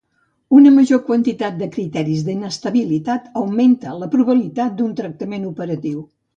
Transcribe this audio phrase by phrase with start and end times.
[0.59, 6.05] Una major quantitat de criteris d'inestabilitat augmenta la probabilitat d'un tractament operatiu.